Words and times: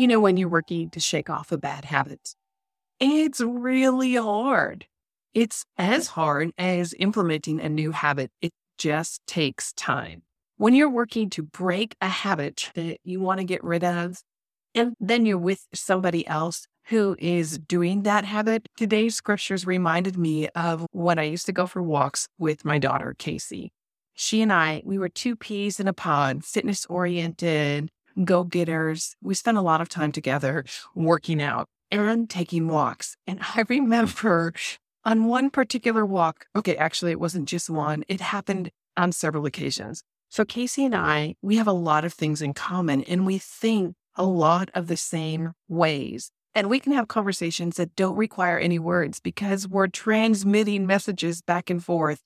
You 0.00 0.06
know, 0.06 0.18
when 0.18 0.38
you're 0.38 0.48
working 0.48 0.88
to 0.92 0.98
shake 0.98 1.28
off 1.28 1.52
a 1.52 1.58
bad 1.58 1.84
habit, 1.84 2.34
it's 3.00 3.42
really 3.42 4.14
hard. 4.14 4.86
It's 5.34 5.66
as 5.76 6.06
hard 6.06 6.52
as 6.56 6.94
implementing 6.98 7.60
a 7.60 7.68
new 7.68 7.90
habit. 7.90 8.30
It 8.40 8.52
just 8.78 9.20
takes 9.26 9.74
time. 9.74 10.22
When 10.56 10.74
you're 10.74 10.88
working 10.88 11.28
to 11.28 11.42
break 11.42 11.96
a 12.00 12.08
habit 12.08 12.70
that 12.76 12.96
you 13.04 13.20
want 13.20 13.40
to 13.40 13.44
get 13.44 13.62
rid 13.62 13.84
of, 13.84 14.22
and 14.74 14.94
then 15.00 15.26
you're 15.26 15.36
with 15.36 15.66
somebody 15.74 16.26
else 16.26 16.66
who 16.86 17.14
is 17.18 17.58
doing 17.58 18.04
that 18.04 18.24
habit, 18.24 18.66
today's 18.78 19.16
scriptures 19.16 19.66
reminded 19.66 20.16
me 20.16 20.48
of 20.54 20.86
when 20.92 21.18
I 21.18 21.24
used 21.24 21.44
to 21.44 21.52
go 21.52 21.66
for 21.66 21.82
walks 21.82 22.26
with 22.38 22.64
my 22.64 22.78
daughter, 22.78 23.14
Casey. 23.18 23.70
She 24.14 24.40
and 24.40 24.50
I, 24.50 24.80
we 24.82 24.96
were 24.96 25.10
two 25.10 25.36
peas 25.36 25.78
in 25.78 25.88
a 25.88 25.92
pod, 25.92 26.42
fitness 26.42 26.86
oriented, 26.86 27.90
go 28.24 28.44
getters. 28.44 29.16
We 29.22 29.34
spent 29.34 29.58
a 29.58 29.62
lot 29.62 29.80
of 29.80 29.88
time 29.88 30.12
together 30.12 30.64
working 30.94 31.42
out 31.42 31.68
and 31.90 32.28
taking 32.28 32.68
walks. 32.68 33.16
And 33.26 33.40
I 33.54 33.64
remember 33.68 34.52
on 35.04 35.26
one 35.26 35.50
particular 35.50 36.04
walk, 36.04 36.46
okay, 36.54 36.76
actually, 36.76 37.12
it 37.12 37.20
wasn't 37.20 37.48
just 37.48 37.70
one, 37.70 38.04
it 38.08 38.20
happened 38.20 38.70
on 38.96 39.12
several 39.12 39.46
occasions. 39.46 40.02
So, 40.28 40.44
Casey 40.44 40.84
and 40.84 40.94
I, 40.94 41.34
we 41.42 41.56
have 41.56 41.66
a 41.66 41.72
lot 41.72 42.04
of 42.04 42.12
things 42.12 42.40
in 42.40 42.54
common 42.54 43.02
and 43.04 43.26
we 43.26 43.38
think 43.38 43.96
a 44.14 44.24
lot 44.24 44.70
of 44.74 44.86
the 44.86 44.96
same 44.96 45.52
ways. 45.68 46.30
And 46.54 46.68
we 46.68 46.80
can 46.80 46.92
have 46.92 47.08
conversations 47.08 47.76
that 47.76 47.94
don't 47.96 48.16
require 48.16 48.58
any 48.58 48.78
words 48.78 49.20
because 49.20 49.68
we're 49.68 49.86
transmitting 49.86 50.86
messages 50.86 51.42
back 51.42 51.70
and 51.70 51.82
forth 51.82 52.22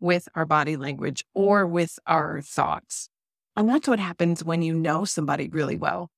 with 0.00 0.28
our 0.34 0.44
body 0.44 0.76
language 0.76 1.24
or 1.34 1.66
with 1.66 1.98
our 2.06 2.40
thoughts. 2.40 3.08
And 3.56 3.68
that's 3.68 3.88
what 3.88 4.00
happens 4.00 4.44
when 4.44 4.62
you 4.62 4.74
know 4.74 5.04
somebody 5.04 5.48
really 5.48 5.76
well. 5.76 6.10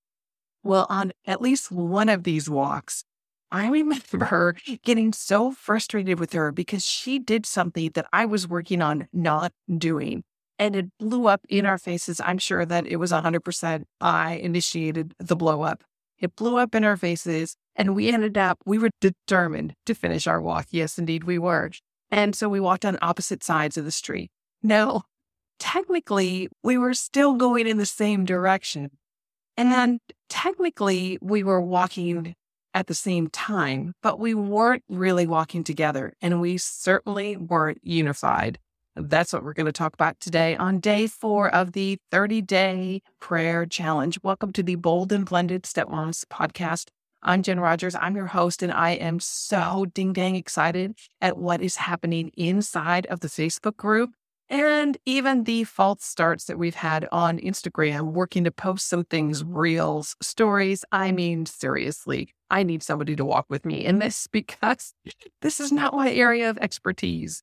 Well, 0.63 0.87
on 0.89 1.13
at 1.27 1.43
least 1.43 1.71
one 1.71 2.09
of 2.09 2.25
these 2.25 2.49
walks, 2.51 3.05
I 3.51 3.69
remember 3.69 4.57
getting 4.85 5.13
so 5.13 5.53
frustrated 5.53 6.19
with 6.19 6.33
her 6.33 6.51
because 6.51 6.85
she 6.85 7.19
did 7.19 7.47
something 7.47 7.91
that 7.95 8.07
I 8.13 8.25
was 8.27 8.49
working 8.49 8.83
on 8.83 9.09
not 9.13 9.53
doing. 9.79 10.25
And 10.59 10.75
it 10.75 10.87
blew 10.99 11.27
up 11.27 11.43
in 11.49 11.67
our 11.67 11.79
faces. 11.79 12.21
I'm 12.21 12.39
sure 12.39 12.65
that 12.65 12.87
it 12.87 12.97
was 12.97 13.13
100% 13.13 13.85
I 14.01 14.35
initiated 14.35 15.15
the 15.19 15.37
blow 15.37 15.63
up. 15.63 15.85
It 16.19 16.35
blew 16.35 16.57
up 16.57 16.75
in 16.75 16.83
our 16.83 16.97
faces, 16.97 17.57
and 17.77 17.95
we 17.95 18.09
ended 18.09 18.39
up, 18.39 18.59
we 18.65 18.79
were 18.79 18.89
determined 19.03 19.75
to 19.85 19.95
finish 19.95 20.27
our 20.27 20.41
walk. 20.41 20.69
Yes, 20.71 20.99
indeed, 20.99 21.25
we 21.25 21.39
were. 21.39 21.71
And 22.11 22.35
so 22.35 22.49
we 22.49 22.59
walked 22.59 22.87
on 22.87 22.99
opposite 23.03 23.45
sides 23.45 23.77
of 23.77 23.85
the 23.85 23.91
street. 23.91 24.31
Now, 24.63 25.03
technically, 25.59 26.49
we 26.63 26.79
were 26.79 26.95
still 26.95 27.35
going 27.35 27.67
in 27.67 27.79
the 27.79 27.87
same 27.87 28.25
direction. 28.25 28.91
And 29.57 29.73
then 29.73 30.01
technically, 30.29 31.19
we 31.21 31.43
were 31.43 31.61
walking 31.61 32.35
at 32.75 32.89
the 32.89 32.95
same 32.95 33.29
time, 33.29 33.95
but 34.03 34.21
we 34.21 34.35
weren't 34.35 34.85
really 34.89 35.27
walking 35.27 35.65
together 35.65 36.13
and 36.21 36.41
we 36.43 36.59
certainly 36.59 37.37
weren't 37.37 37.81
unified. 37.83 38.59
That's 38.95 39.33
what 39.33 39.43
we're 39.43 39.55
going 39.55 39.67
to 39.67 39.73
talk 39.73 39.95
about 39.95 40.21
today 40.21 40.57
on 40.57 40.81
day 40.81 41.07
four 41.07 41.55
of 41.55 41.73
the 41.73 41.99
30 42.11 42.43
day 42.43 43.03
prayer 43.21 43.65
challenge. 43.67 44.19
Welcome 44.23 44.53
to 44.53 44.63
the 44.63 44.75
Bold 44.75 45.13
and 45.13 45.25
Blended 45.25 45.65
Step 45.67 45.89
Stepmoms 45.89 46.25
podcast. 46.27 46.89
I'm 47.23 47.43
Jen 47.43 47.61
Rogers. 47.61 47.95
I'm 47.95 48.15
your 48.15 48.27
host, 48.27 48.63
and 48.63 48.73
I 48.73 48.91
am 48.93 49.21
so 49.21 49.87
ding 49.93 50.13
dang 50.13 50.37
excited 50.37 50.97
at 51.21 51.39
what 51.39 51.61
is 51.61 51.77
happening 51.77 52.31
inside 52.37 53.07
of 53.07 53.21
the 53.21 53.29
Facebook 53.29 53.77
group 53.77 54.11
and 54.49 54.97
even 55.05 55.45
the 55.45 55.65
false 55.65 56.05
starts 56.05 56.45
that 56.45 56.59
we've 56.59 56.77
had 56.77 57.09
on 57.11 57.39
Instagram, 57.39 58.13
working 58.13 58.45
to 58.45 58.51
post 58.51 58.89
some 58.89 59.05
things, 59.05 59.43
reels, 59.43 60.15
stories. 60.23 60.85
I 60.93 61.11
mean, 61.11 61.47
seriously, 61.47 62.33
I 62.49 62.63
need 62.63 62.83
somebody 62.83 63.17
to 63.17 63.25
walk 63.25 63.47
with 63.49 63.65
me 63.65 63.85
in 63.85 63.99
this 63.99 64.27
because 64.33 64.95
this 65.43 65.59
is 65.59 65.73
not 65.73 65.95
my 65.95 66.13
area 66.13 66.49
of 66.49 66.59
expertise. 66.59 67.43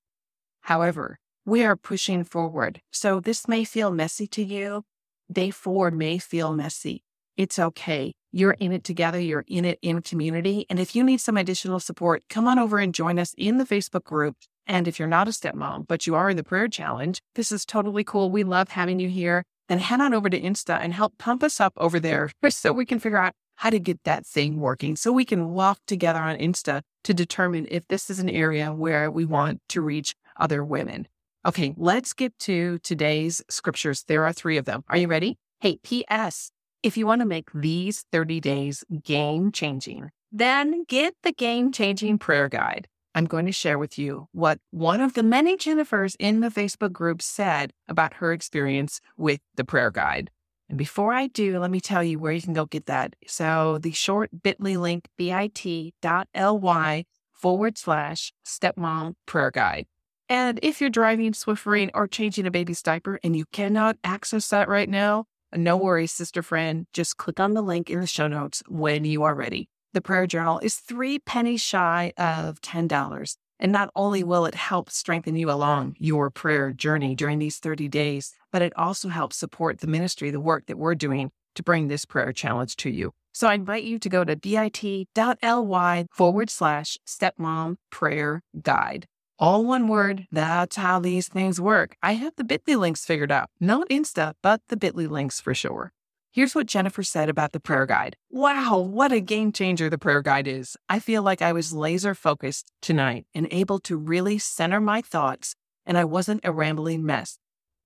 However, 0.62 1.19
we 1.46 1.63
are 1.66 1.75
pushing 1.75 2.24
forward. 2.24 2.81
So 2.92 3.19
this 3.19 3.47
may 3.47 3.66
feel 3.66 3.92
messy 3.92 4.28
to 4.28 4.44
you. 4.44 4.84
Day 5.31 5.52
four 5.52 5.92
may 5.92 6.18
feel 6.18 6.53
messy. 6.53 7.03
It's 7.36 7.59
okay. 7.59 8.13
You're 8.31 8.52
in 8.52 8.72
it 8.72 8.84
together. 8.84 9.19
You're 9.19 9.44
in 9.47 9.66
it 9.66 9.80
in 9.81 10.02
community. 10.02 10.66
And 10.69 10.80
if 10.80 10.96
you 10.96 11.03
need 11.03 11.19
some 11.19 11.36
additional 11.36 11.80
support, 11.80 12.24
come 12.30 12.47
on 12.47 12.59
over 12.59 12.78
and 12.78 12.94
join 12.94 13.19
us 13.19 13.34
in 13.38 13.58
the 13.58 13.66
Facebook 13.66 14.03
group. 14.03 14.38
And 14.66 14.88
if 14.88 14.97
you're 14.97 15.07
not 15.07 15.28
a 15.28 15.31
stepmom, 15.31 15.88
but 15.88 16.07
you 16.07 16.16
are 16.16 16.29
in 16.29 16.38
the 16.38 16.44
prayer 16.44 16.68
challenge, 16.68 17.22
this 17.35 17.51
is 17.51 17.66
totally 17.66 18.03
cool. 18.03 18.31
We 18.31 18.44
love 18.44 18.69
having 18.69 19.00
you 19.00 19.09
here. 19.09 19.44
Then 19.69 19.79
head 19.79 20.01
on 20.01 20.13
over 20.13 20.29
to 20.29 20.40
Insta 20.40 20.79
and 20.81 20.94
help 20.94 21.18
pump 21.18 21.44
us 21.44 21.59
up 21.59 21.74
over 21.78 22.00
there 22.00 22.31
so 22.50 22.72
we 22.72 22.85
can 22.85 23.00
figure 23.00 23.18
out 23.18 23.34
how 23.56 23.69
to 23.69 23.79
get 23.79 24.03
that 24.03 24.25
thing 24.25 24.59
working 24.59 24.96
so 24.96 25.12
we 25.12 25.25
can 25.25 25.50
walk 25.51 25.79
together 25.88 26.19
on 26.19 26.38
Insta 26.38 26.81
to 27.03 27.13
determine 27.13 27.68
if 27.69 27.88
this 27.88 28.09
is 28.09 28.19
an 28.19 28.29
area 28.29 28.74
where 28.74 29.12
we 29.12 29.25
want 29.25 29.62
to 29.69 29.81
reach 29.81 30.16
other 30.38 30.63
women. 30.63 31.07
Okay, 31.45 31.74
let's 31.78 32.13
get 32.13 32.38
to 32.40 32.80
today's 32.80 33.41
scriptures. 33.50 34.06
There 34.07 34.25
are 34.25 34.34
three 34.34 34.57
of 34.57 34.66
them. 34.66 34.84
Are 34.88 34.97
you 34.97 35.07
ready? 35.07 35.38
Hey, 35.59 35.78
P.S. 35.84 36.51
If 36.84 36.97
you 36.97 37.06
want 37.06 37.22
to 37.22 37.25
make 37.25 37.50
these 37.53 38.06
30 38.12 38.40
days 38.40 38.84
game 39.03 39.51
changing, 39.51 40.09
then 40.31 40.85
get 40.88 41.13
the 41.24 41.31
game 41.31 41.72
changing 41.72 42.18
prayer 42.18 42.50
guide. 42.50 42.88
I'm 43.16 43.25
going 43.25 43.46
to 43.46 43.51
share 43.51 43.78
with 43.78 44.00
you 44.00 44.28
what 44.31 44.59
one 44.72 45.00
of 45.01 45.13
the 45.13 45.24
many 45.24 45.56
Jennifers 45.56 46.16
in 46.19 46.40
the 46.40 46.50
Facebook 46.50 46.91
group 46.91 47.22
said 47.22 47.72
about 47.88 48.16
her 48.16 48.34
experience 48.34 49.00
with 49.18 49.40
the 49.56 49.63
prayer 49.63 49.91
guide. 49.91 50.31
And 50.69 50.78
before 50.78 51.13
I 51.13 51.28
do, 51.28 51.59
let 51.59 51.69
me 51.69 51.79
tell 51.79 52.03
you 52.03 52.18
where 52.18 52.31
you 52.31 52.41
can 52.41 52.53
go 52.53 52.66
get 52.66 52.88
that. 52.88 53.16
So 53.28 53.78
the 53.78 53.91
short 53.91 54.31
bit.ly 54.41 54.75
link, 54.75 55.07
bit.ly 55.18 57.06
forward 57.34 57.78
slash 57.78 58.34
stepmom 58.47 59.13
prayer 59.28 59.51
guide. 59.51 59.85
And 60.30 60.59
if 60.63 60.81
you're 60.81 60.90
driving, 60.90 61.34
swiffering, 61.34 61.91
or 61.94 62.07
changing 62.07 62.47
a 62.47 62.51
baby's 62.51 62.81
diaper 62.81 63.19
and 63.24 63.35
you 63.35 63.45
cannot 63.51 63.97
access 64.03 64.47
that 64.50 64.68
right 64.69 64.90
now, 64.90 65.25
no 65.56 65.78
worries, 65.78 66.12
sister 66.12 66.41
friend. 66.41 66.88
Just 66.94 67.18
click 67.18 67.40
on 67.40 67.53
the 67.53 67.62
link 67.62 67.91
in 67.91 68.00
the 68.00 68.07
show 68.07 68.28
notes 68.28 68.63
when 68.68 69.06
you 69.06 69.22
are 69.22 69.35
ready. 69.35 69.69
The 69.94 70.02
prayer 70.02 70.26
journal 70.26 70.59
is 70.59 70.76
three 70.76 71.20
pennies 71.20 71.62
shy 71.62 72.14
of 72.18 72.59
$10. 72.62 73.38
And 73.59 73.72
not 73.72 73.92
only 73.96 74.24
mm. 74.24 74.28
will 74.28 74.46
it 74.46 74.56
help 74.56 74.90
strengthen 74.90 75.36
you 75.36 75.52
along 75.52 75.96
your 76.00 76.31
prayer 76.31 76.72
journey 76.72 77.16
during 77.16 77.38
these 77.38 77.59
30 77.59 77.88
days, 77.88 78.34
but 78.52 78.64
it 78.64 78.74
also 78.76 79.09
helps 79.09 79.38
support 79.38 79.80
the 79.80 79.88
ministry, 79.88 80.31
the 80.31 80.40
work 80.40 80.66
that 80.66 80.80
we're 80.80 80.96
doing 80.96 81.31
to 81.56 81.64
bring 81.64 81.88
this 81.88 82.06
prayer 82.06 82.34
challenge 82.34 82.76
to 82.78 82.90
you. 82.90 83.12
So 83.34 83.48
I 83.48 83.54
invite 83.54 83.84
you 83.84 84.00
to 84.00 84.09
go 84.09 84.24
to 84.24 84.36
bit.ly 84.36 86.06
forward 86.12 86.50
slash 86.50 86.98
stepmom 87.08 87.75
prayer 87.92 88.42
guide. 88.62 89.06
All 89.40 89.66
one 89.66 89.88
word. 89.88 90.28
That's 90.31 90.75
how 90.75 91.00
these 91.00 91.28
things 91.28 91.62
work. 91.62 91.96
I 92.02 92.14
have 92.14 92.34
the 92.36 92.44
bit.ly 92.44 92.75
links 92.75 93.06
figured 93.06 93.31
out. 93.31 93.50
Not 93.60 93.90
Insta, 93.90 94.34
but 94.42 94.62
the 94.70 94.78
bit.ly 94.78 95.06
links 95.06 95.40
for 95.40 95.54
sure. 95.54 95.92
Here's 96.34 96.56
what 96.56 96.66
Jennifer 96.66 97.04
said 97.04 97.30
about 97.30 97.52
the 97.52 97.60
prayer 97.60 97.86
guide. 97.86 98.18
Wow, 98.32 98.80
what 98.80 99.12
a 99.12 99.20
game 99.20 99.52
changer 99.52 99.88
the 99.88 100.00
prayer 100.00 100.24
guide 100.24 100.48
is. 100.48 100.76
I 100.90 100.98
feel 100.98 101.22
like 101.22 101.44
I 101.44 101.54
was 101.54 101.74
laser 101.74 102.16
focused 102.16 102.72
tonight 102.82 103.28
and 103.36 103.48
able 103.52 103.78
to 103.82 103.96
really 103.96 104.40
center 104.40 104.82
my 104.82 105.04
thoughts, 105.04 105.56
and 105.86 105.96
I 105.96 106.06
wasn't 106.06 106.42
a 106.44 106.52
rambling 106.52 107.06
mess. 107.06 107.38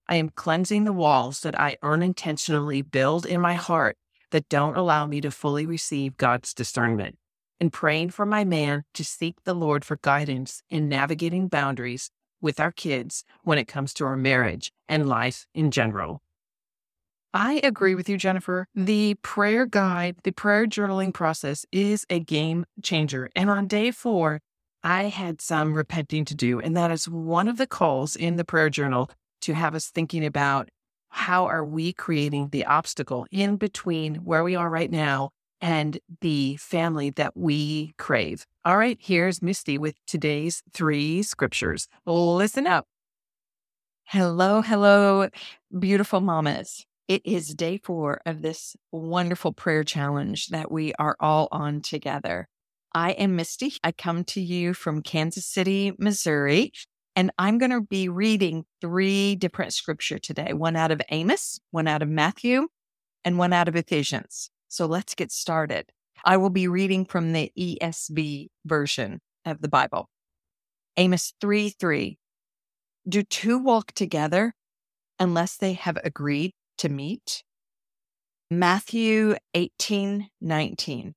I 0.07 0.15
am 0.15 0.29
cleansing 0.29 0.85
the 0.85 0.93
walls 0.93 1.41
that 1.41 1.59
I 1.59 1.75
unintentionally 1.83 2.81
build 2.81 3.25
in 3.25 3.41
my 3.41 3.55
heart 3.55 3.97
that 4.31 4.47
don't 4.47 4.77
allow 4.77 5.05
me 5.05 5.19
to 5.19 5.29
fully 5.29 5.65
receive 5.65 6.15
God's 6.15 6.53
discernment, 6.53 7.17
and 7.59 7.73
praying 7.73 8.11
for 8.11 8.25
my 8.25 8.45
man 8.45 8.85
to 8.93 9.03
seek 9.03 9.43
the 9.43 9.53
Lord 9.53 9.83
for 9.83 9.99
guidance 10.01 10.63
in 10.69 10.87
navigating 10.87 11.49
boundaries 11.49 12.11
with 12.39 12.61
our 12.61 12.71
kids 12.71 13.25
when 13.43 13.57
it 13.57 13.67
comes 13.67 13.93
to 13.95 14.05
our 14.05 14.15
marriage 14.15 14.71
and 14.87 15.09
life 15.09 15.47
in 15.53 15.69
general. 15.69 16.21
I 17.33 17.59
agree 17.63 17.93
with 17.93 18.09
you, 18.09 18.17
Jennifer. 18.17 18.67
The 18.73 19.15
prayer 19.21 19.65
guide, 19.65 20.17
the 20.23 20.31
prayer 20.31 20.65
journaling 20.65 21.13
process 21.13 21.65
is 21.71 22.05
a 22.09 22.19
game 22.19 22.65
changer. 22.81 23.29
And 23.35 23.49
on 23.49 23.67
day 23.67 23.91
four, 23.91 24.39
I 24.83 25.03
had 25.03 25.41
some 25.41 25.73
repenting 25.73 26.25
to 26.25 26.35
do. 26.35 26.59
And 26.59 26.75
that 26.77 26.89
is 26.89 27.07
one 27.07 27.47
of 27.47 27.57
the 27.57 27.67
calls 27.67 28.15
in 28.15 28.37
the 28.37 28.45
prayer 28.45 28.69
journal 28.69 29.11
to 29.41 29.53
have 29.53 29.75
us 29.75 29.89
thinking 29.89 30.25
about 30.25 30.69
how 31.09 31.45
are 31.45 31.65
we 31.65 31.93
creating 31.93 32.49
the 32.49 32.65
obstacle 32.65 33.27
in 33.31 33.57
between 33.57 34.15
where 34.15 34.43
we 34.43 34.55
are 34.55 34.69
right 34.69 34.89
now 34.89 35.29
and 35.61 35.99
the 36.21 36.55
family 36.57 37.09
that 37.11 37.35
we 37.35 37.93
crave. 37.97 38.45
All 38.63 38.77
right, 38.77 38.97
here's 39.01 39.41
Misty 39.41 39.77
with 39.77 39.95
today's 40.05 40.63
three 40.73 41.23
scriptures. 41.23 41.87
Listen 42.05 42.65
up. 42.67 42.85
Hello, 44.05 44.61
hello, 44.61 45.27
beautiful 45.77 46.21
mamas. 46.21 46.86
It 47.07 47.21
is 47.23 47.55
day 47.55 47.79
four 47.81 48.19
of 48.25 48.41
this 48.41 48.75
wonderful 48.91 49.53
prayer 49.53 49.85
challenge 49.85 50.47
that 50.47 50.69
we 50.69 50.93
are 50.95 51.15
all 51.21 51.47
on 51.53 51.79
together. 51.81 52.49
I 52.93 53.11
am 53.11 53.37
Misty. 53.37 53.75
I 53.81 53.93
come 53.93 54.25
to 54.25 54.41
you 54.41 54.73
from 54.73 55.01
Kansas 55.01 55.45
City, 55.45 55.93
Missouri, 55.97 56.73
and 57.15 57.31
I'm 57.37 57.59
going 57.59 57.71
to 57.71 57.79
be 57.79 58.09
reading 58.09 58.65
three 58.81 59.37
different 59.37 59.71
scripture 59.71 60.19
today 60.19 60.51
one 60.51 60.75
out 60.75 60.91
of 60.91 60.99
Amos, 61.09 61.61
one 61.71 61.87
out 61.87 62.01
of 62.01 62.09
Matthew, 62.09 62.67
and 63.23 63.37
one 63.37 63.53
out 63.53 63.69
of 63.69 63.77
Ephesians. 63.77 64.49
So 64.67 64.85
let's 64.85 65.15
get 65.15 65.31
started. 65.31 65.89
I 66.25 66.35
will 66.35 66.49
be 66.49 66.67
reading 66.67 67.05
from 67.05 67.31
the 67.31 67.53
ESV 67.57 68.47
version 68.65 69.21
of 69.45 69.61
the 69.61 69.69
Bible. 69.69 70.09
Amos 70.97 71.33
3 71.39 71.69
3. 71.69 72.17
Do 73.07 73.23
two 73.23 73.59
walk 73.59 73.93
together 73.93 74.55
unless 75.19 75.55
they 75.55 75.71
have 75.71 75.97
agreed 76.03 76.51
to 76.77 76.89
meet? 76.89 77.43
Matthew 78.49 79.35
18 79.53 80.29
19. 80.41 81.13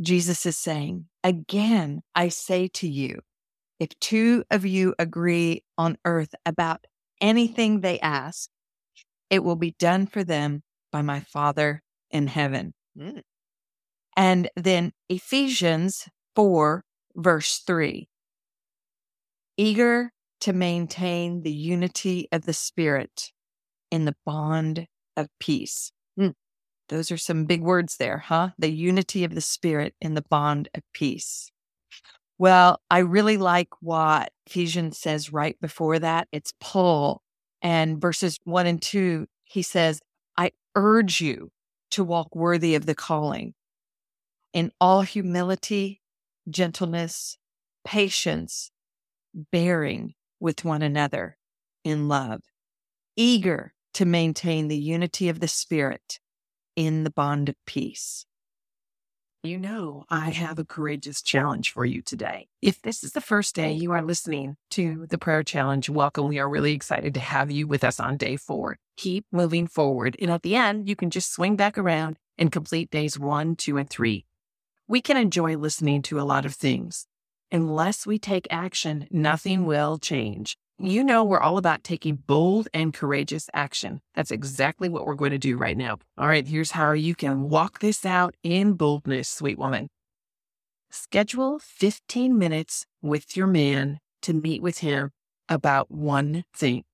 Jesus 0.00 0.44
is 0.44 0.58
saying, 0.58 1.06
Again, 1.22 2.02
I 2.14 2.28
say 2.28 2.68
to 2.74 2.88
you, 2.88 3.20
if 3.78 3.90
two 4.00 4.44
of 4.50 4.66
you 4.66 4.94
agree 4.98 5.62
on 5.78 5.96
earth 6.04 6.34
about 6.44 6.86
anything 7.20 7.80
they 7.80 7.98
ask, 8.00 8.50
it 9.30 9.42
will 9.44 9.56
be 9.56 9.74
done 9.78 10.06
for 10.06 10.24
them 10.24 10.62
by 10.92 11.02
my 11.02 11.20
Father 11.20 11.82
in 12.10 12.26
heaven. 12.26 12.74
Mm. 12.98 13.22
And 14.16 14.50
then 14.56 14.92
Ephesians 15.08 16.08
4, 16.34 16.84
verse 17.16 17.62
3 17.66 18.08
eager 19.56 20.12
to 20.40 20.52
maintain 20.52 21.42
the 21.42 21.52
unity 21.52 22.28
of 22.30 22.44
the 22.44 22.52
Spirit 22.52 23.32
in 23.90 24.04
the 24.04 24.16
bond 24.24 24.86
of 25.16 25.28
peace. 25.40 25.92
Mm. 26.18 26.34
Those 26.88 27.10
are 27.10 27.16
some 27.16 27.44
big 27.44 27.62
words 27.62 27.96
there, 27.96 28.18
huh? 28.18 28.50
The 28.58 28.70
unity 28.70 29.24
of 29.24 29.34
the 29.34 29.40
Spirit 29.40 29.94
in 30.00 30.14
the 30.14 30.24
bond 30.28 30.68
of 30.74 30.82
peace. 30.92 31.50
Well, 32.38 32.80
I 32.90 32.98
really 32.98 33.38
like 33.38 33.68
what 33.80 34.30
Ephesians 34.46 34.98
says 34.98 35.32
right 35.32 35.58
before 35.60 35.98
that. 35.98 36.28
It's 36.32 36.52
Paul 36.60 37.22
and 37.62 38.00
verses 38.00 38.38
one 38.44 38.66
and 38.66 38.80
two. 38.80 39.26
He 39.44 39.62
says, 39.62 40.00
I 40.36 40.50
urge 40.74 41.20
you 41.20 41.50
to 41.92 42.04
walk 42.04 42.34
worthy 42.34 42.74
of 42.74 42.84
the 42.84 42.94
calling 42.94 43.54
in 44.52 44.70
all 44.80 45.02
humility, 45.02 46.02
gentleness, 46.48 47.38
patience, 47.84 48.70
bearing 49.52 50.14
with 50.40 50.64
one 50.64 50.82
another 50.82 51.36
in 51.84 52.08
love, 52.08 52.40
eager 53.16 53.72
to 53.96 54.04
maintain 54.04 54.68
the 54.68 54.76
unity 54.76 55.30
of 55.30 55.40
the 55.40 55.48
Spirit 55.48 56.20
in 56.76 57.02
the 57.02 57.10
bond 57.10 57.48
of 57.48 57.54
peace. 57.64 58.26
You 59.42 59.58
know, 59.58 60.04
I 60.10 60.28
have 60.32 60.58
a 60.58 60.66
courageous 60.66 61.22
challenge 61.22 61.70
for 61.70 61.86
you 61.86 62.02
today. 62.02 62.48
If 62.60 62.82
this 62.82 63.02
is 63.02 63.12
the 63.12 63.22
first 63.22 63.54
day 63.54 63.72
you 63.72 63.92
are 63.92 64.02
listening 64.02 64.58
to 64.72 65.06
the 65.08 65.16
prayer 65.16 65.42
challenge, 65.42 65.88
welcome. 65.88 66.28
We 66.28 66.38
are 66.38 66.48
really 66.48 66.74
excited 66.74 67.14
to 67.14 67.20
have 67.20 67.50
you 67.50 67.66
with 67.66 67.82
us 67.82 67.98
on 67.98 68.18
day 68.18 68.36
four. 68.36 68.76
Keep 68.98 69.24
moving 69.32 69.66
forward. 69.66 70.14
And 70.20 70.30
at 70.30 70.42
the 70.42 70.56
end, 70.56 70.90
you 70.90 70.94
can 70.94 71.08
just 71.08 71.32
swing 71.32 71.56
back 71.56 71.78
around 71.78 72.18
and 72.36 72.52
complete 72.52 72.90
days 72.90 73.18
one, 73.18 73.56
two, 73.56 73.78
and 73.78 73.88
three. 73.88 74.26
We 74.86 75.00
can 75.00 75.16
enjoy 75.16 75.56
listening 75.56 76.02
to 76.02 76.20
a 76.20 76.28
lot 76.28 76.44
of 76.44 76.54
things. 76.54 77.06
Unless 77.50 78.06
we 78.06 78.18
take 78.18 78.46
action, 78.50 79.08
nothing 79.10 79.64
will 79.64 79.96
change. 79.96 80.58
You 80.78 81.02
know, 81.02 81.24
we're 81.24 81.40
all 81.40 81.56
about 81.56 81.84
taking 81.84 82.16
bold 82.16 82.68
and 82.74 82.92
courageous 82.92 83.48
action. 83.54 84.02
That's 84.14 84.30
exactly 84.30 84.90
what 84.90 85.06
we're 85.06 85.14
going 85.14 85.30
to 85.30 85.38
do 85.38 85.56
right 85.56 85.76
now. 85.76 85.96
All 86.18 86.28
right, 86.28 86.46
here's 86.46 86.72
how 86.72 86.92
you 86.92 87.14
can 87.14 87.48
walk 87.48 87.78
this 87.78 88.04
out 88.04 88.34
in 88.42 88.74
boldness, 88.74 89.26
sweet 89.26 89.58
woman. 89.58 89.88
Schedule 90.90 91.58
15 91.60 92.36
minutes 92.36 92.84
with 93.00 93.38
your 93.38 93.46
man 93.46 94.00
to 94.20 94.34
meet 94.34 94.60
with 94.60 94.78
him 94.78 95.12
about 95.48 95.90
one 95.90 96.44
thing. 96.54 96.84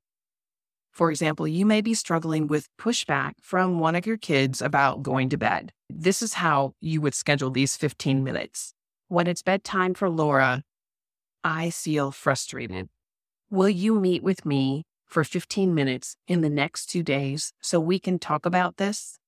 For 0.93 1.11
example, 1.11 1.49
you 1.49 1.67
may 1.67 1.81
be 1.81 1.95
struggling 1.95 2.47
with 2.47 2.69
pushback 2.81 3.33
from 3.43 3.81
one 3.81 3.97
of 3.97 4.07
your 4.07 4.17
kids 4.17 4.63
about 4.63 5.03
going 5.03 5.29
to 5.31 5.37
bed. 5.37 5.73
This 5.91 6.23
is 6.23 6.35
how 6.35 6.75
you 6.81 7.01
would 7.01 7.15
schedule 7.15 7.51
these 7.51 7.77
15 7.77 8.23
minutes. 8.23 8.75
When 9.09 9.27
it's 9.27 9.43
bedtime 9.43 9.95
for 9.95 10.09
Laura, 10.09 10.63
I 11.43 11.71
feel 11.71 12.13
frustrated. 12.13 12.89
Will 13.53 13.69
you 13.69 14.01
meet 14.01 14.23
with 14.23 14.47
me 14.47 14.85
for 15.05 15.25
15 15.25 15.75
minutes 15.75 16.17
in 16.27 16.41
the 16.41 16.49
next 16.49 16.87
two 16.87 17.03
days 17.03 17.53
so 17.61 17.79
we 17.79 17.99
can 17.99 18.19
talk 18.19 18.47
about 18.47 18.79
this? 18.79 19.19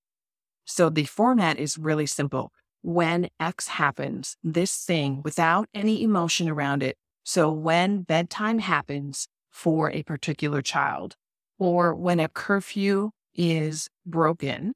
So 0.65 0.89
the 0.89 1.05
format 1.05 1.59
is 1.59 1.77
really 1.77 2.07
simple. 2.07 2.51
When 2.81 3.29
X 3.39 3.69
happens, 3.69 4.39
this 4.43 4.75
thing 4.79 5.21
without 5.23 5.69
any 5.75 6.03
emotion 6.03 6.49
around 6.49 6.83
it. 6.83 6.97
So 7.23 7.53
when 7.53 8.01
bedtime 8.01 8.61
happens 8.61 9.29
for 9.51 9.91
a 9.91 10.03
particular 10.05 10.63
child, 10.63 11.17
or 11.59 11.95
when 11.95 12.19
a 12.19 12.31
curfew 12.31 13.11
is 13.35 13.91
broken, 14.07 14.73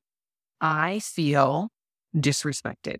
I 0.61 0.99
feel 0.99 1.71
disrespected. 2.15 2.99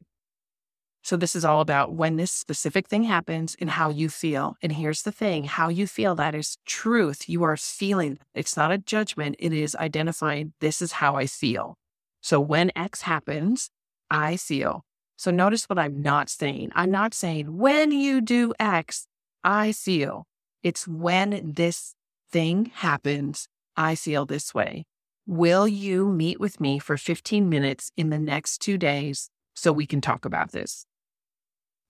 So 1.03 1.17
this 1.17 1.35
is 1.35 1.45
all 1.45 1.61
about 1.61 1.95
when 1.95 2.17
this 2.17 2.31
specific 2.31 2.89
thing 2.89 3.05
happens 3.05 3.57
and 3.61 3.71
how 3.71 3.91
you 3.91 4.09
feel. 4.09 4.57
And 4.63 4.73
here's 4.73 5.03
the 5.03 5.13
thing, 5.13 5.45
how 5.45 5.69
you 5.69 5.87
feel 5.87 6.15
that 6.17 6.35
is 6.35 6.59
truth. 6.67 7.29
You 7.29 7.45
are 7.45 7.57
feeling. 7.57 8.19
It's 8.35 8.57
not 8.57 8.73
a 8.73 8.79
judgment. 8.79 9.37
It 9.39 9.53
is 9.53 9.75
identifying 9.77 10.53
this 10.61 10.83
is 10.83 10.93
how 10.93 11.17
I 11.17 11.27
feel. 11.27 11.77
So 12.21 12.41
when 12.41 12.73
X 12.77 13.03
happens, 13.03 13.71
I 14.11 14.37
feel. 14.37 14.85
So 15.17 15.31
notice 15.31 15.65
what 15.65 15.79
I'm 15.79 16.03
not 16.03 16.29
saying. 16.29 16.73
I'm 16.75 16.91
not 16.91 17.15
saying 17.15 17.57
when 17.57 17.91
you 17.91 18.21
do 18.21 18.53
X, 18.59 19.07
I 19.43 19.73
feel. 19.73 20.27
It's 20.63 20.87
when 20.87 21.53
this 21.55 21.95
thing 22.31 22.71
happens, 22.75 23.49
I 23.77 23.95
feel 23.95 24.27
this 24.27 24.55
way. 24.55 24.85
Will 25.27 25.69
you 25.69 26.07
meet 26.07 26.41
with 26.41 26.61
me 26.61 26.79
for 26.79 26.97
15 26.97 27.49
minutes 27.49 27.91
in 27.97 28.11
the 28.11 28.19
next 28.19 28.59
two 28.59 28.79
days 28.79 29.31
so 29.55 29.73
we 29.73 29.87
can 29.87 30.01
talk 30.01 30.25
about 30.25 30.53
this? 30.53 30.85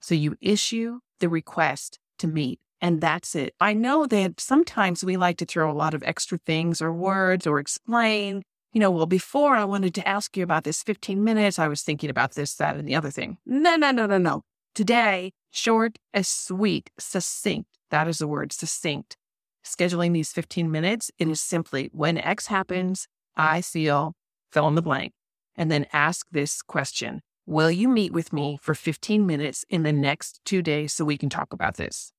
So 0.08 0.14
you 0.14 0.36
issue 0.40 1.00
the 1.20 1.28
request 1.28 1.98
to 2.20 2.26
meet, 2.26 2.60
and 2.80 2.98
that's 2.98 3.34
it. 3.34 3.52
I 3.60 3.74
know 3.74 4.06
that 4.06 4.40
sometimes 4.40 5.04
we 5.04 5.18
like 5.18 5.36
to 5.36 5.44
throw 5.44 5.70
a 5.70 5.76
lot 5.76 5.92
of 5.92 6.02
extra 6.02 6.38
things 6.46 6.80
or 6.80 6.94
words 6.94 7.46
or 7.46 7.58
explain. 7.58 8.40
You 8.72 8.80
know, 8.80 8.90
well, 8.90 9.04
before 9.04 9.54
I 9.54 9.66
wanted 9.66 9.94
to 9.96 10.08
ask 10.08 10.34
you 10.34 10.42
about 10.42 10.64
this 10.64 10.82
15 10.82 11.22
minutes, 11.22 11.58
I 11.58 11.68
was 11.68 11.82
thinking 11.82 12.08
about 12.08 12.36
this, 12.36 12.54
that, 12.54 12.76
and 12.76 12.88
the 12.88 12.94
other 12.94 13.10
thing. 13.10 13.36
No, 13.44 13.76
no, 13.76 13.90
no, 13.90 14.06
no, 14.06 14.16
no. 14.16 14.44
Today, 14.74 15.34
short 15.50 15.98
as 16.14 16.26
sweet, 16.26 16.88
succinct. 16.98 17.68
That 17.90 18.08
is 18.08 18.16
the 18.16 18.26
word, 18.26 18.50
succinct. 18.50 19.18
Scheduling 19.62 20.14
these 20.14 20.32
15 20.32 20.70
minutes, 20.70 21.10
it 21.18 21.28
is 21.28 21.42
simply 21.42 21.90
when 21.92 22.16
X 22.16 22.46
happens, 22.46 23.08
I 23.36 23.60
feel 23.60 24.14
fill 24.52 24.68
in 24.68 24.74
the 24.74 24.80
blank. 24.80 25.12
And 25.54 25.70
then 25.70 25.84
ask 25.92 26.24
this 26.30 26.62
question 26.62 27.20
Will 27.48 27.70
you 27.70 27.88
meet 27.88 28.12
with 28.12 28.30
me 28.30 28.58
for 28.60 28.74
15 28.74 29.24
minutes 29.24 29.64
in 29.70 29.82
the 29.82 29.90
next 29.90 30.42
two 30.44 30.60
days 30.60 30.92
so 30.92 31.02
we 31.02 31.16
can 31.16 31.30
talk 31.30 31.54
about 31.54 31.78
this? 31.78 32.12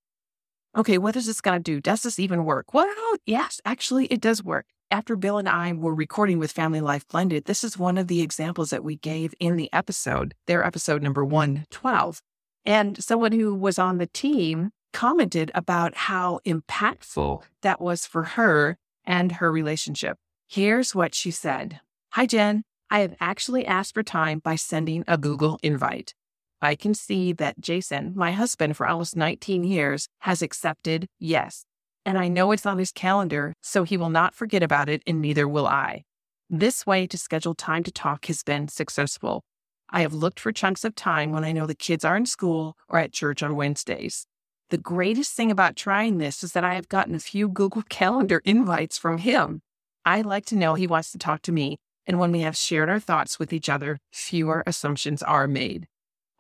Okay, 0.75 0.97
what 0.97 1.15
is 1.15 1.27
this 1.27 1.39
going 1.39 1.59
to 1.59 1.61
do? 1.61 1.79
Does 1.79 2.01
this 2.01 2.17
even 2.17 2.45
work? 2.45 2.73
Well, 2.73 2.91
yes, 3.27 3.61
actually, 3.63 4.07
it 4.07 4.21
does 4.21 4.43
work. 4.43 4.65
After 4.89 5.15
Bill 5.15 5.37
and 5.37 5.47
I 5.47 5.71
were 5.73 5.93
recording 5.93 6.39
with 6.39 6.51
Family 6.51 6.81
Life 6.81 7.07
Blended, 7.07 7.45
this 7.45 7.63
is 7.63 7.77
one 7.77 7.99
of 7.99 8.07
the 8.07 8.23
examples 8.23 8.71
that 8.71 8.83
we 8.83 8.95
gave 8.95 9.35
in 9.39 9.55
the 9.55 9.71
episode, 9.71 10.33
their 10.47 10.65
episode 10.65 11.03
number 11.03 11.23
112. 11.23 12.23
And 12.65 13.03
someone 13.03 13.33
who 13.33 13.53
was 13.53 13.77
on 13.77 13.99
the 13.99 14.07
team 14.07 14.71
commented 14.93 15.51
about 15.53 15.93
how 15.93 16.39
impactful 16.43 17.43
that 17.61 17.79
was 17.79 18.07
for 18.07 18.23
her 18.23 18.79
and 19.05 19.33
her 19.33 19.51
relationship. 19.51 20.17
Here's 20.47 20.95
what 20.95 21.13
she 21.13 21.29
said 21.29 21.81
Hi, 22.13 22.25
Jen. 22.25 22.63
I 22.91 23.01
have 23.01 23.15
actually 23.19 23.67
asked 23.67 23.93
for 23.93 24.01
time 24.01 24.39
by 24.39 24.55
sending 24.55 25.03
a 25.07 25.15
Google 25.15 25.59
invite. 25.61 26.15
I 26.59 26.73
can 26.73 26.95
see 26.95 27.33
that 27.33 27.59
Jason, 27.59 28.13
my 28.15 28.31
husband 28.31 28.75
for 28.75 28.87
almost 28.87 29.15
19 29.15 29.63
years, 29.63 30.07
has 30.21 30.41
accepted 30.41 31.07
yes. 31.19 31.65
And 32.03 32.17
I 32.17 32.27
know 32.27 32.51
it's 32.51 32.65
on 32.65 32.79
his 32.79 32.91
calendar, 32.91 33.53
so 33.61 33.83
he 33.83 33.95
will 33.95 34.09
not 34.09 34.33
forget 34.33 34.63
about 34.63 34.89
it, 34.89 35.03
and 35.05 35.21
neither 35.21 35.47
will 35.47 35.67
I. 35.67 36.03
This 36.49 36.87
way 36.87 37.05
to 37.05 37.17
schedule 37.17 37.53
time 37.53 37.83
to 37.83 37.91
talk 37.91 38.25
has 38.25 38.41
been 38.41 38.67
successful. 38.67 39.43
I 39.91 40.01
have 40.01 40.13
looked 40.13 40.39
for 40.39 40.51
chunks 40.51 40.83
of 40.83 40.95
time 40.95 41.31
when 41.31 41.43
I 41.43 41.51
know 41.51 41.67
the 41.67 41.75
kids 41.75 42.03
are 42.03 42.17
in 42.17 42.25
school 42.25 42.75
or 42.87 42.97
at 42.97 43.13
church 43.13 43.43
on 43.43 43.55
Wednesdays. 43.55 44.25
The 44.71 44.77
greatest 44.79 45.33
thing 45.33 45.51
about 45.51 45.75
trying 45.75 46.17
this 46.17 46.43
is 46.43 46.53
that 46.53 46.63
I 46.63 46.73
have 46.73 46.89
gotten 46.89 47.13
a 47.13 47.19
few 47.19 47.49
Google 47.49 47.83
Calendar 47.89 48.41
invites 48.45 48.97
from 48.97 49.19
him. 49.19 49.61
I 50.05 50.21
like 50.21 50.45
to 50.47 50.55
know 50.55 50.73
he 50.73 50.87
wants 50.87 51.11
to 51.11 51.19
talk 51.19 51.43
to 51.43 51.51
me 51.51 51.77
and 52.07 52.19
when 52.19 52.31
we 52.31 52.41
have 52.41 52.57
shared 52.57 52.89
our 52.89 52.99
thoughts 52.99 53.39
with 53.39 53.53
each 53.53 53.69
other, 53.69 53.99
fewer 54.11 54.63
assumptions 54.65 55.21
are 55.23 55.47
made. 55.47 55.87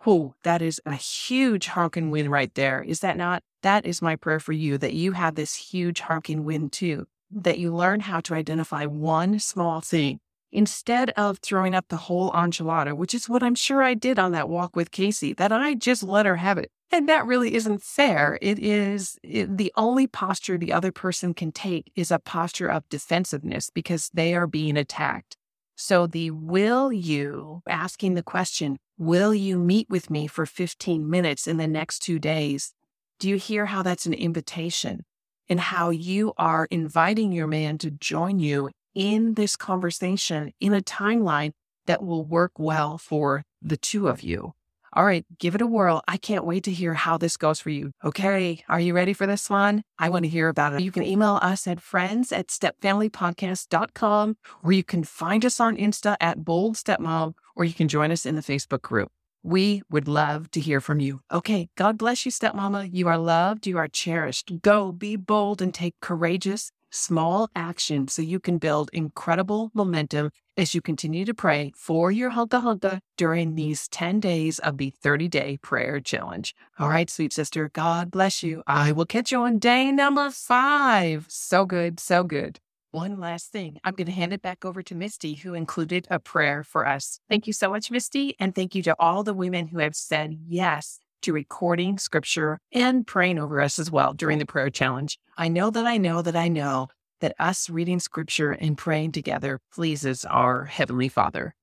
Whew, 0.03 0.33
that 0.43 0.61
is 0.61 0.81
a 0.85 0.95
huge 0.95 1.67
honking 1.67 2.09
win 2.09 2.29
right 2.29 2.53
there. 2.55 2.81
Is 2.81 3.01
that 3.01 3.17
not? 3.17 3.43
That 3.63 3.85
is 3.85 4.01
my 4.01 4.15
prayer 4.15 4.39
for 4.39 4.53
you 4.53 4.77
that 4.77 4.93
you 4.93 5.11
have 5.11 5.35
this 5.35 5.55
huge 5.55 5.99
honking 5.99 6.45
win 6.45 6.69
too, 6.69 7.05
that 7.31 7.59
you 7.59 7.75
learn 7.75 7.99
how 7.99 8.21
to 8.21 8.33
identify 8.33 8.85
one 8.85 9.39
small 9.39 9.81
thing 9.81 10.19
instead 10.51 11.11
of 11.11 11.39
throwing 11.39 11.75
up 11.75 11.87
the 11.89 11.97
whole 11.97 12.31
enchilada, 12.31 12.95
which 12.95 13.13
is 13.13 13.29
what 13.29 13.43
I'm 13.43 13.55
sure 13.55 13.83
I 13.83 13.93
did 13.93 14.17
on 14.17 14.31
that 14.31 14.49
walk 14.49 14.75
with 14.75 14.91
Casey, 14.91 15.33
that 15.33 15.51
I 15.51 15.75
just 15.75 16.01
let 16.01 16.25
her 16.25 16.37
have 16.37 16.57
it. 16.57 16.71
And 16.91 17.07
that 17.07 17.25
really 17.25 17.53
isn't 17.53 17.83
fair. 17.83 18.39
It 18.41 18.57
is 18.57 19.19
it, 19.21 19.57
the 19.57 19.71
only 19.75 20.07
posture 20.07 20.57
the 20.57 20.73
other 20.73 20.91
person 20.91 21.33
can 21.33 21.51
take 21.51 21.91
is 21.95 22.09
a 22.09 22.17
posture 22.17 22.67
of 22.67 22.87
defensiveness 22.89 23.69
because 23.69 24.09
they 24.13 24.33
are 24.33 24.47
being 24.47 24.75
attacked. 24.75 25.37
So 25.81 26.07
the 26.07 26.29
will 26.31 26.91
you 26.91 27.61
asking 27.65 28.15
the 28.15 28.21
question, 28.21 28.79
will 28.97 29.33
you 29.33 29.57
meet 29.57 29.89
with 29.89 30.09
me 30.09 30.27
for 30.27 30.45
15 30.45 31.09
minutes 31.09 31.47
in 31.47 31.55
the 31.55 31.69
next 31.69 31.99
two 31.99 32.19
days? 32.19 32.73
Do 33.17 33.29
you 33.29 33.37
hear 33.37 33.67
how 33.67 33.81
that's 33.81 34.05
an 34.05 34.13
invitation 34.13 35.05
and 35.47 35.57
how 35.57 35.89
you 35.89 36.33
are 36.37 36.67
inviting 36.69 37.31
your 37.31 37.47
man 37.47 37.77
to 37.77 37.91
join 37.91 38.39
you 38.39 38.71
in 38.93 39.35
this 39.35 39.55
conversation 39.55 40.51
in 40.59 40.73
a 40.73 40.81
timeline 40.81 41.53
that 41.87 42.03
will 42.03 42.25
work 42.25 42.51
well 42.59 42.97
for 42.97 43.43
the 43.61 43.77
two 43.77 44.09
of 44.09 44.21
you? 44.21 44.55
All 44.93 45.05
right, 45.05 45.25
give 45.37 45.55
it 45.55 45.61
a 45.61 45.67
whirl. 45.67 46.01
I 46.07 46.17
can't 46.17 46.45
wait 46.45 46.63
to 46.63 46.71
hear 46.71 46.93
how 46.93 47.17
this 47.17 47.37
goes 47.37 47.59
for 47.59 47.69
you. 47.69 47.91
Okay, 48.03 48.63
are 48.67 48.79
you 48.79 48.93
ready 48.93 49.13
for 49.13 49.27
this 49.27 49.49
one? 49.49 49.83
I 49.99 50.09
want 50.09 50.23
to 50.23 50.29
hear 50.29 50.49
about 50.49 50.73
it. 50.73 50.81
You 50.81 50.91
can 50.91 51.03
email 51.03 51.39
us 51.41 51.67
at 51.67 51.79
friends 51.79 52.31
at 52.31 52.47
stepfamilypodcast.com, 52.47 54.37
or 54.63 54.71
you 54.71 54.83
can 54.83 55.03
find 55.03 55.45
us 55.45 55.59
on 55.59 55.77
Insta 55.77 56.15
at 56.19 56.43
Bold 56.43 56.75
Stepmom, 56.75 57.33
or 57.55 57.65
you 57.65 57.73
can 57.73 57.87
join 57.87 58.11
us 58.11 58.25
in 58.25 58.35
the 58.35 58.41
Facebook 58.41 58.81
group. 58.81 59.09
We 59.43 59.83
would 59.89 60.07
love 60.07 60.51
to 60.51 60.59
hear 60.59 60.81
from 60.81 60.99
you. 60.99 61.21
Okay, 61.31 61.69
God 61.77 61.97
bless 61.97 62.25
you, 62.25 62.31
stepmama. 62.31 62.89
You 62.91 63.07
are 63.07 63.17
loved, 63.17 63.67
you 63.67 63.77
are 63.77 63.87
cherished. 63.87 64.51
Go 64.61 64.91
be 64.91 65.15
bold 65.15 65.61
and 65.61 65.73
take 65.73 65.95
courageous, 66.01 66.71
small 66.89 67.49
action 67.55 68.07
so 68.07 68.21
you 68.21 68.39
can 68.39 68.57
build 68.57 68.89
incredible 68.93 69.71
momentum 69.73 70.31
as 70.57 70.75
you 70.75 70.81
continue 70.81 71.25
to 71.25 71.33
pray 71.33 71.71
for 71.75 72.11
your 72.11 72.31
hunka 72.31 72.61
hunka 72.61 72.99
during 73.17 73.55
these 73.55 73.87
10 73.87 74.19
days 74.19 74.59
of 74.59 74.77
the 74.77 74.89
30 74.89 75.27
day 75.27 75.57
prayer 75.61 75.99
challenge. 75.99 76.53
All 76.77 76.89
right, 76.89 77.09
sweet 77.09 77.33
sister, 77.33 77.69
God 77.73 78.11
bless 78.11 78.43
you. 78.43 78.63
I 78.67 78.91
will 78.91 79.05
catch 79.05 79.31
you 79.31 79.41
on 79.41 79.59
day 79.59 79.91
number 79.91 80.29
five. 80.31 81.25
So 81.29 81.65
good, 81.65 81.99
so 81.99 82.23
good. 82.23 82.59
One 82.91 83.19
last 83.19 83.51
thing. 83.51 83.77
I'm 83.83 83.93
going 83.93 84.07
to 84.07 84.11
hand 84.11 84.33
it 84.33 84.41
back 84.41 84.65
over 84.65 84.81
to 84.81 84.95
Misty, 84.95 85.35
who 85.35 85.53
included 85.53 86.07
a 86.09 86.19
prayer 86.19 86.63
for 86.63 86.87
us. 86.87 87.19
Thank 87.29 87.45
you 87.45 87.53
so 87.53 87.69
much, 87.69 87.91
Misty. 87.91 88.35
And 88.39 88.55
thank 88.55 88.73
you 88.73 88.81
to 88.83 88.95
all 88.97 89.23
the 89.23 89.33
women 89.33 89.67
who 89.67 89.77
have 89.77 89.95
said 89.95 90.39
yes 90.47 90.99
to 91.21 91.33
recording 91.33 91.97
scripture 91.97 92.59
and 92.71 93.05
praying 93.05 93.39
over 93.39 93.61
us 93.61 93.79
as 93.79 93.91
well 93.91 94.13
during 94.13 94.39
the 94.39 94.45
prayer 94.45 94.69
challenge. 94.69 95.19
I 95.37 95.47
know 95.47 95.69
that 95.69 95.85
I 95.85 95.97
know 95.97 96.21
that 96.21 96.35
I 96.35 96.47
know 96.47 96.87
that 97.21 97.35
us 97.39 97.69
reading 97.69 97.99
scripture 97.99 98.51
and 98.51 98.77
praying 98.77 99.11
together 99.11 99.59
pleases 99.73 100.25
our 100.25 100.65
Heavenly 100.65 101.09
Father. 101.09 101.53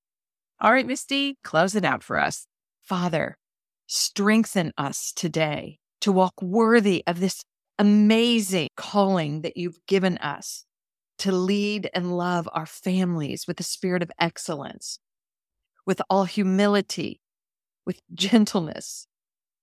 All 0.60 0.72
right, 0.72 0.86
Misty, 0.86 1.36
close 1.42 1.74
it 1.74 1.84
out 1.84 2.02
for 2.02 2.18
us. 2.18 2.46
Father, 2.82 3.36
strengthen 3.86 4.72
us 4.76 5.12
today 5.14 5.78
to 6.00 6.12
walk 6.12 6.40
worthy 6.40 7.02
of 7.06 7.20
this 7.20 7.42
amazing 7.78 8.68
calling 8.76 9.42
that 9.42 9.56
you've 9.56 9.78
given 9.86 10.18
us 10.18 10.64
to 11.18 11.32
lead 11.32 11.90
and 11.94 12.16
love 12.16 12.48
our 12.52 12.66
families 12.66 13.46
with 13.46 13.56
the 13.56 13.62
spirit 13.62 14.02
of 14.02 14.10
excellence, 14.20 14.98
with 15.86 16.00
all 16.10 16.24
humility, 16.24 17.20
with 17.86 18.00
gentleness, 18.12 19.06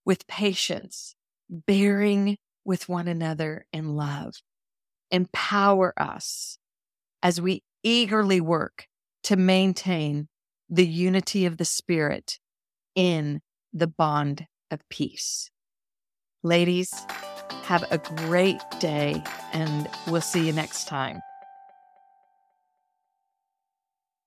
with 0.06 0.28
patience, 0.28 1.16
bearing 1.50 2.38
with 2.66 2.90
one 2.90 3.08
another 3.08 3.66
in 3.74 3.96
love. 3.96 4.36
Empower 5.12 5.94
us 5.98 6.58
as 7.22 7.40
we 7.40 7.64
eagerly 7.84 8.42
work 8.42 8.88
to 9.24 9.36
maintain 9.36 10.28
the 10.70 10.86
unity 10.86 11.46
of 11.46 11.58
the 11.58 11.66
Spirit 11.66 12.40
in 12.96 13.42
the 13.74 13.88
bond 13.88 14.48
of 14.72 14.88
peace. 14.90 15.50
Ladies, 16.44 16.94
have 17.64 17.86
a 17.92 17.98
great 17.98 18.62
day, 18.80 19.24
and 19.54 19.90
we'll 20.08 20.22
see 20.22 20.46
you 20.46 20.54
next 20.54 20.88
time. 20.88 21.22